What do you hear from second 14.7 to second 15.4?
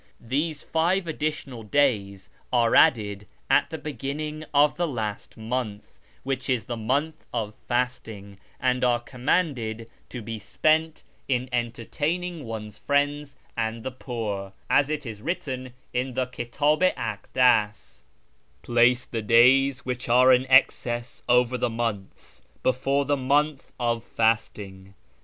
as it is